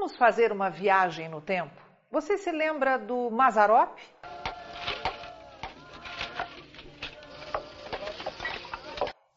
[0.00, 1.78] Vamos fazer uma viagem no tempo?
[2.10, 3.98] Você se lembra do Mazarop?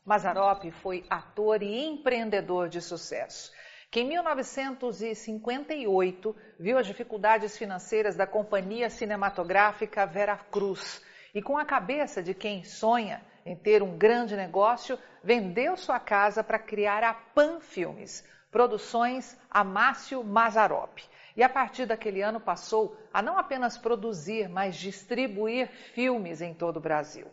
[0.06, 3.52] Mazarop foi ator e empreendedor de sucesso,
[3.92, 11.04] que em 1958 viu as dificuldades financeiras da companhia cinematográfica Vera Cruz
[11.36, 16.42] e, com a cabeça de quem sonha em ter um grande negócio, vendeu sua casa
[16.42, 18.24] para criar a Pan Filmes,
[18.54, 21.00] produções Amácio Mazarop.
[21.36, 26.78] E a partir daquele ano passou a não apenas produzir, mas distribuir filmes em todo
[26.78, 27.28] o Brasil.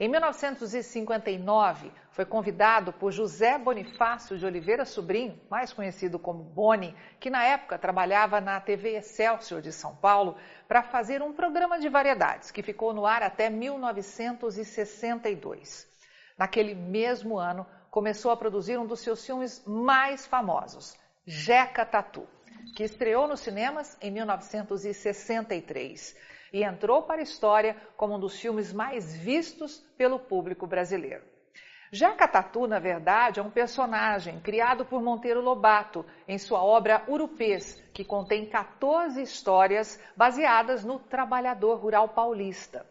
[0.00, 7.30] Em 1959, foi convidado por José Bonifácio de Oliveira Sobrinho, mais conhecido como Boni, que
[7.30, 10.36] na época trabalhava na TV Excelsior de São Paulo,
[10.68, 15.86] para fazer um programa de variedades que ficou no ar até 1962.
[16.38, 22.28] Naquele mesmo ano, começou a produzir um dos seus filmes mais famosos, Jeca Tatu,
[22.76, 26.14] que estreou nos cinemas em 1963
[26.52, 31.24] e entrou para a história como um dos filmes mais vistos pelo público brasileiro.
[31.90, 37.82] Jaca Tatu, na verdade, é um personagem criado por Monteiro Lobato em sua obra Urupês,
[37.94, 42.84] que contém 14 histórias baseadas no trabalhador rural paulista.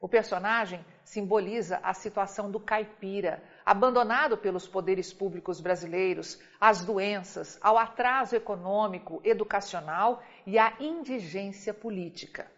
[0.00, 7.76] O personagem simboliza a situação do caipira, abandonado pelos poderes públicos brasileiros, às doenças, ao
[7.76, 12.48] atraso econômico, educacional e à indigência política.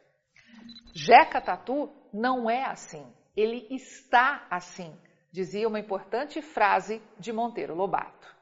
[0.93, 4.95] Jeca Tatu não é assim, ele está assim,
[5.33, 8.37] dizia uma importante frase de Monteiro Lobato.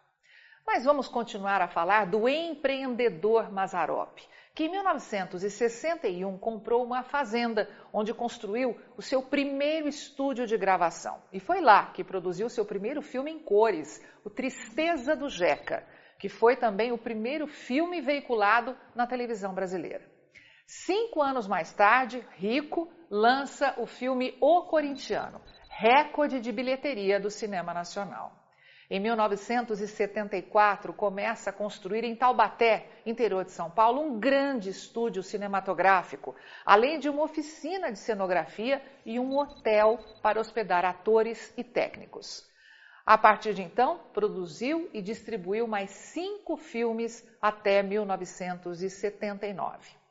[0.67, 4.19] Mas vamos continuar a falar do empreendedor Mazarop,
[4.57, 11.23] que em 1961 comprou uma fazenda onde construiu o seu primeiro estúdio de gravação.
[11.31, 15.87] E foi lá que produziu seu primeiro filme em cores, O Tristeza do Jeca,
[16.19, 20.11] que foi também o primeiro filme veiculado na televisão brasileira.
[20.67, 27.75] Cinco anos mais tarde, Rico lança o filme O Corintiano, recorde de bilheteria do cinema
[27.75, 28.46] nacional.
[28.89, 36.37] Em 1974, começa a construir em Taubaté, interior de São Paulo, um grande estúdio cinematográfico,
[36.65, 42.49] além de uma oficina de cenografia e um hotel para hospedar atores e técnicos.
[43.05, 50.06] A partir de então, produziu e distribuiu mais cinco filmes até 1979.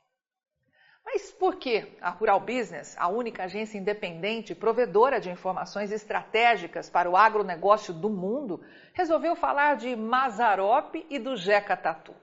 [1.05, 7.09] Mas por que a Rural Business, a única agência independente provedora de informações estratégicas para
[7.09, 8.59] o agronegócio do mundo,
[8.91, 12.15] resolveu falar de Mazarop e do Jeca Tatu?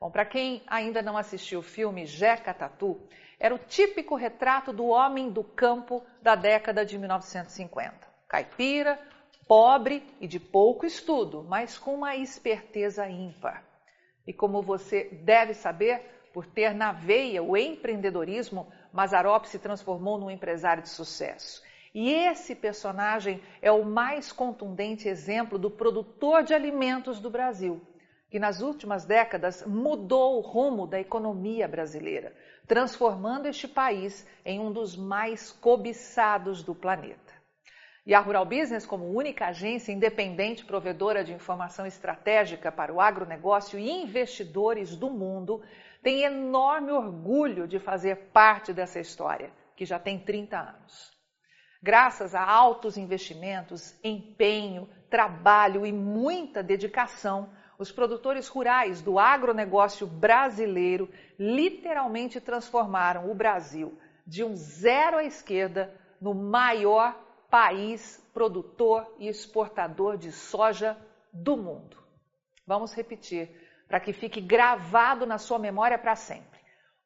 [0.00, 3.06] Bom, para quem ainda não assistiu o filme Jeca Tatu,
[3.38, 8.08] era o típico retrato do homem do campo da década de 1950.
[8.28, 9.00] Caipira,
[9.48, 13.64] pobre e de pouco estudo, mas com uma esperteza ímpar.
[14.26, 20.30] E como você deve saber, por ter na veia o empreendedorismo, Mazarop se transformou num
[20.30, 21.62] empresário de sucesso.
[21.94, 27.80] E esse personagem é o mais contundente exemplo do produtor de alimentos do Brasil,
[28.30, 32.32] que nas últimas décadas mudou o rumo da economia brasileira,
[32.66, 37.39] transformando este país em um dos mais cobiçados do planeta.
[38.06, 43.78] E a Rural Business, como única agência independente provedora de informação estratégica para o agronegócio
[43.78, 45.62] e investidores do mundo,
[46.02, 51.10] tem enorme orgulho de fazer parte dessa história, que já tem 30 anos.
[51.82, 61.08] Graças a altos investimentos, empenho, trabalho e muita dedicação, os produtores rurais do agronegócio brasileiro
[61.38, 67.18] literalmente transformaram o Brasil de um zero à esquerda no maior
[67.50, 70.96] país produtor e exportador de soja
[71.32, 71.96] do mundo.
[72.66, 73.50] Vamos repetir
[73.88, 76.60] para que fique gravado na sua memória para sempre.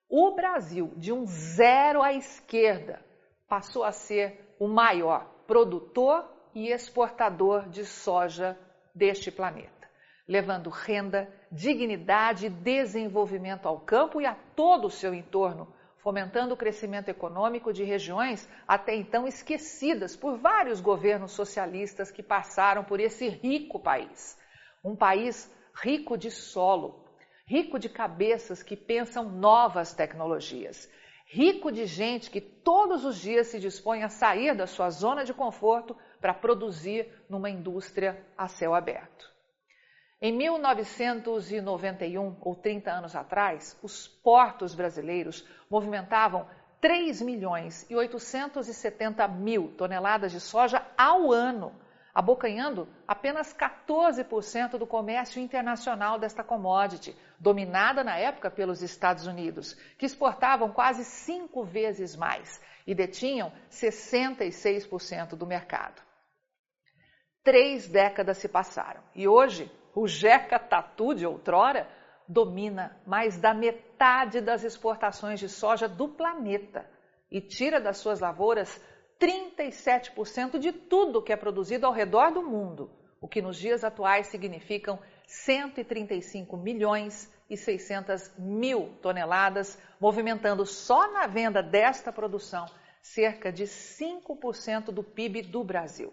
[0.08, 3.02] O Brasil, de um zero à esquerda,
[3.48, 8.58] passou a ser o maior produtor e exportador de soja
[8.94, 9.88] deste planeta,
[10.28, 15.73] levando renda, dignidade e desenvolvimento ao campo e a todo o seu entorno,
[16.04, 22.84] fomentando o crescimento econômico de regiões até então esquecidas por vários governos socialistas que passaram
[22.84, 24.38] por esse rico país.
[24.84, 25.50] Um país
[25.82, 27.08] rico de solo,
[27.46, 30.90] rico de cabeças que pensam novas tecnologias,
[31.26, 35.32] rico de gente que todos os dias se dispõe a sair da sua zona de
[35.32, 39.33] conforto para produzir numa indústria a céu aberto.
[40.26, 46.48] Em 1991, ou 30 anos atrás, os portos brasileiros movimentavam
[46.80, 51.78] 3 milhões e 870 mil toneladas de soja ao ano,
[52.14, 60.06] abocanhando apenas 14% do comércio internacional desta commodity, dominada na época pelos Estados Unidos, que
[60.06, 66.00] exportavam quase cinco vezes mais e detinham 66% do mercado.
[67.42, 71.88] Três décadas se passaram e hoje o Jeca Tatu de outrora
[72.26, 76.88] domina mais da metade das exportações de soja do planeta
[77.30, 78.80] e tira das suas lavouras
[79.20, 84.26] 37% de tudo que é produzido ao redor do mundo, o que nos dias atuais
[84.26, 92.66] significam 135 milhões e 600 mil toneladas, movimentando só na venda desta produção
[93.00, 96.12] cerca de 5% do PIB do Brasil.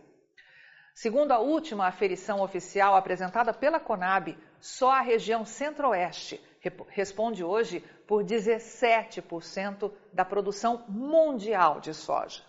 [0.94, 6.42] Segundo a última aferição oficial apresentada pela Conab, só a região Centro-Oeste
[6.90, 12.44] responde hoje por 17% da produção mundial de soja.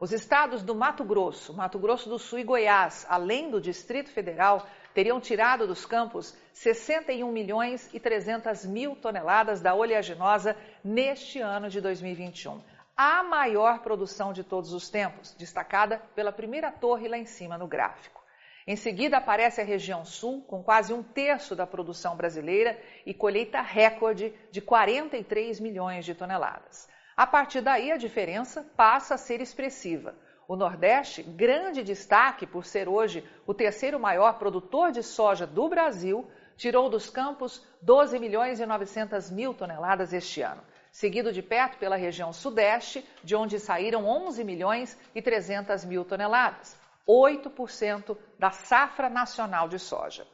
[0.00, 4.66] Os estados do Mato Grosso, Mato Grosso do Sul e Goiás, além do Distrito Federal,
[4.92, 11.80] teriam tirado dos campos 61 milhões e 300 mil toneladas da oleaginosa neste ano de
[11.80, 12.60] 2021.
[12.96, 17.66] A maior produção de todos os tempos, destacada pela primeira torre lá em cima no
[17.66, 18.22] gráfico.
[18.66, 23.60] Em seguida aparece a região sul, com quase um terço da produção brasileira e colheita
[23.60, 26.88] recorde de 43 milhões de toneladas.
[27.16, 30.14] A partir daí, a diferença passa a ser expressiva.
[30.46, 36.30] O Nordeste, grande destaque por ser hoje o terceiro maior produtor de soja do Brasil,
[36.56, 40.62] tirou dos campos 12 milhões e 900 mil toneladas este ano,
[40.92, 46.78] seguido de perto pela região Sudeste, de onde saíram 11 milhões e 300 mil toneladas,
[47.08, 50.26] 8% da safra nacional de soja.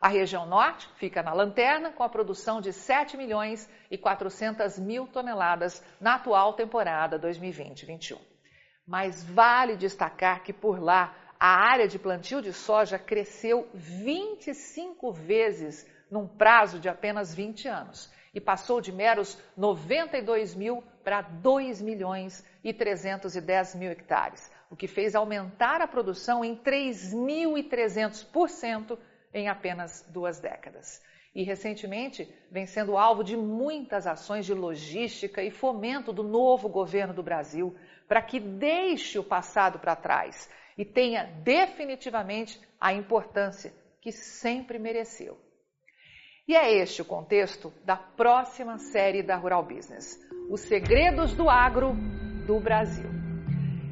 [0.00, 5.08] A região norte fica na lanterna com a produção de 7 milhões e 400 mil
[5.08, 8.18] toneladas na atual temporada 2020-21.
[8.86, 15.86] Mas vale destacar que por lá a área de plantio de soja cresceu 25 vezes
[16.08, 22.44] num prazo de apenas 20 anos e passou de meros 92 mil para 2 milhões
[22.62, 28.98] e 310 mil hectares, o que fez aumentar a produção em 3.300%
[29.32, 31.02] em apenas duas décadas.
[31.34, 37.14] E recentemente vem sendo alvo de muitas ações de logística e fomento do novo governo
[37.14, 37.74] do Brasil
[38.06, 45.45] para que deixe o passado para trás e tenha definitivamente a importância que sempre mereceu.
[46.48, 50.16] E é este o contexto da próxima série da Rural Business:
[50.48, 51.92] Os Segredos do Agro
[52.46, 53.10] do Brasil.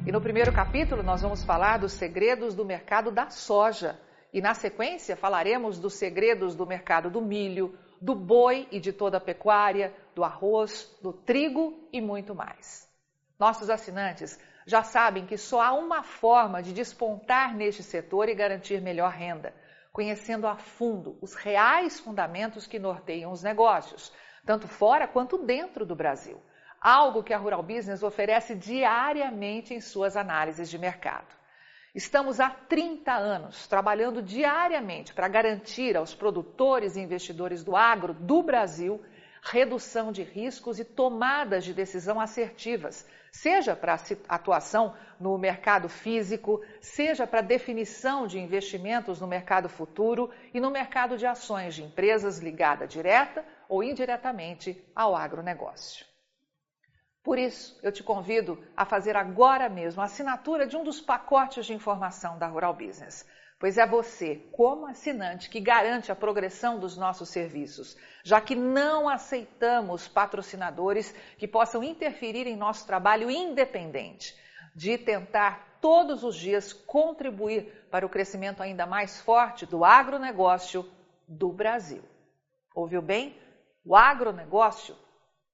[0.07, 3.99] E no primeiro capítulo nós vamos falar dos segredos do mercado da soja
[4.31, 9.17] e na sequência falaremos dos segredos do mercado do milho, do boi e de toda
[9.17, 12.89] a pecuária, do arroz, do trigo e muito mais.
[13.37, 18.81] Nossos assinantes já sabem que só há uma forma de despontar neste setor e garantir
[18.81, 19.53] melhor renda,
[19.95, 24.11] conhecendo a fundo os reais fundamentos que norteiam os negócios,
[24.45, 26.37] tanto fora quanto dentro do Brasil.
[26.81, 31.33] Algo que a Rural Business oferece diariamente em suas análises de mercado.
[31.95, 38.43] Estamos há 30 anos trabalhando diariamente para garantir aos produtores e investidores do agro do
[38.43, 39.01] Brasil
[39.45, 47.27] redução de riscos e tomadas de decisão assertivas, seja para atuação no mercado físico, seja
[47.27, 52.89] para definição de investimentos no mercado futuro e no mercado de ações de empresas ligadas
[52.89, 56.05] direta ou indiretamente ao agronegócio.
[57.23, 61.65] Por isso, eu te convido a fazer agora mesmo a assinatura de um dos pacotes
[61.65, 63.27] de informação da Rural Business,
[63.59, 69.07] pois é você, como assinante, que garante a progressão dos nossos serviços, já que não
[69.07, 74.35] aceitamos patrocinadores que possam interferir em nosso trabalho independente,
[74.75, 80.89] de tentar todos os dias contribuir para o crescimento ainda mais forte do agronegócio
[81.27, 82.03] do Brasil.
[82.73, 83.39] Ouviu bem?
[83.85, 84.97] O agronegócio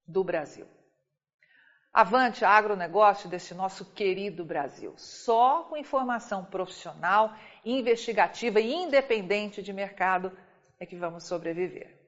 [0.07, 0.65] do Brasil.
[1.93, 4.93] Avante agronegócio desse nosso querido Brasil.
[4.97, 10.35] Só com informação profissional, investigativa e independente de mercado
[10.79, 12.00] é que vamos sobreviver.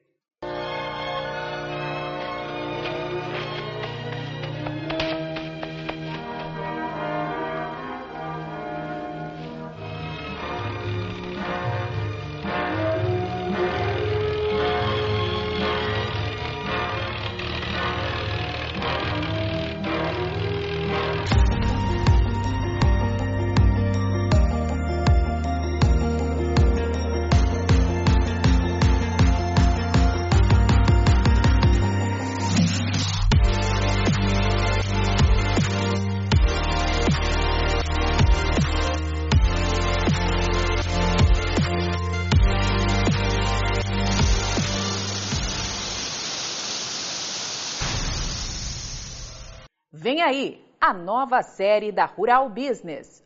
[50.03, 53.25] Vem aí a nova série da Rural Business.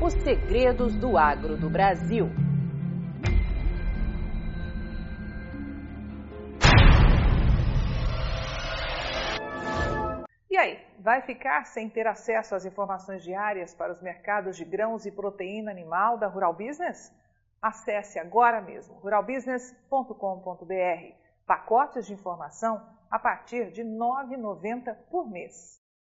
[0.00, 2.28] Os segredos do agro do Brasil.
[10.48, 15.06] E aí, vai ficar sem ter acesso às informações diárias para os mercados de grãos
[15.06, 17.12] e proteína animal da Rural Business?
[17.60, 21.14] Acesse agora mesmo ruralbusiness.com.br.
[21.44, 22.80] Pacotes de informação
[23.10, 25.79] a partir de R$ 9,90 por mês.